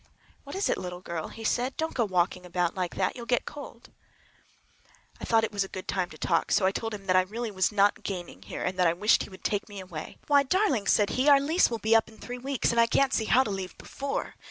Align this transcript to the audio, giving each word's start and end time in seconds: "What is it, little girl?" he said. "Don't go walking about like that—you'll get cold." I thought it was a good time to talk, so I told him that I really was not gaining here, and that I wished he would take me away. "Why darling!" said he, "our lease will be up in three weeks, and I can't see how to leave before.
"What 0.45 0.55
is 0.55 0.67
it, 0.67 0.79
little 0.79 1.01
girl?" 1.01 1.27
he 1.27 1.43
said. 1.43 1.77
"Don't 1.77 1.93
go 1.93 2.05
walking 2.05 2.43
about 2.43 2.73
like 2.73 2.95
that—you'll 2.95 3.27
get 3.27 3.45
cold." 3.45 3.91
I 5.19 5.25
thought 5.25 5.43
it 5.43 5.51
was 5.51 5.63
a 5.63 5.67
good 5.67 5.87
time 5.87 6.09
to 6.09 6.17
talk, 6.17 6.51
so 6.51 6.65
I 6.65 6.71
told 6.71 6.95
him 6.95 7.05
that 7.05 7.15
I 7.15 7.21
really 7.21 7.51
was 7.51 7.71
not 7.71 8.01
gaining 8.01 8.41
here, 8.41 8.63
and 8.63 8.79
that 8.79 8.87
I 8.87 8.93
wished 8.93 9.21
he 9.21 9.29
would 9.29 9.43
take 9.43 9.69
me 9.69 9.79
away. 9.79 10.17
"Why 10.25 10.41
darling!" 10.41 10.87
said 10.87 11.11
he, 11.11 11.29
"our 11.29 11.39
lease 11.39 11.69
will 11.69 11.77
be 11.77 11.95
up 11.95 12.09
in 12.09 12.17
three 12.17 12.39
weeks, 12.39 12.71
and 12.71 12.79
I 12.81 12.87
can't 12.87 13.13
see 13.13 13.25
how 13.25 13.43
to 13.43 13.51
leave 13.51 13.77
before. 13.77 14.33